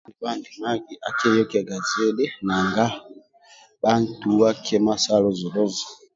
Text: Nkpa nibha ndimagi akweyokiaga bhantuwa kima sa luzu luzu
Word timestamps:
Nkpa 0.09 0.29
nibha 0.31 0.31
ndimagi 0.37 0.93
akweyokiaga 1.07 1.75
bhantuwa 3.81 4.49
kima 4.63 4.93
sa 5.03 5.15
luzu 5.23 5.47
luzu 5.55 5.85